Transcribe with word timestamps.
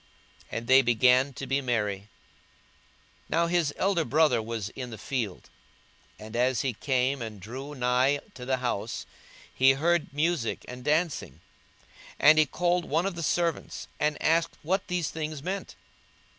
And 0.51 0.65
they 0.65 0.81
began 0.81 1.31
to 1.33 1.45
be 1.45 1.61
merry. 1.61 2.09
42:015:025 3.29 3.29
Now 3.29 3.45
his 3.45 3.73
elder 3.77 4.05
son 4.29 4.45
was 4.47 4.69
in 4.69 4.89
the 4.89 4.97
field: 4.97 5.51
and 6.17 6.35
as 6.35 6.61
he 6.61 6.73
came 6.73 7.21
and 7.21 7.39
drew 7.39 7.75
nigh 7.75 8.19
to 8.33 8.43
the 8.43 8.57
house, 8.57 9.05
he 9.53 9.73
heard 9.73 10.11
musick 10.11 10.65
and 10.67 10.83
dancing. 10.83 11.33
42:015:026 12.17 12.17
And 12.21 12.37
he 12.39 12.45
called 12.47 12.85
one 12.85 13.05
of 13.05 13.13
the 13.13 13.21
servants, 13.21 13.87
and 13.99 14.19
asked 14.23 14.57
what 14.63 14.87
these 14.87 15.11
things 15.11 15.43
meant. 15.43 15.75